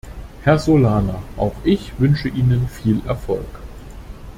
Herr 0.41 0.57
Solana, 0.57 1.21
auch 1.37 1.53
ich 1.63 1.99
wünsche 1.99 2.27
Ihnen 2.27 2.67
viel 2.69 3.01
Erfolg. 3.05 3.45